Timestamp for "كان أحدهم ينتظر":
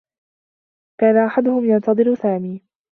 1.01-2.15